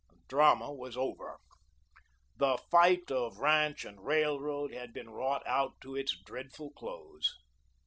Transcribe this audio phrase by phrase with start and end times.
[0.09, 1.37] The drama was over.
[2.37, 7.37] The fight of Ranch and Railroad had been wrought out to its dreadful close.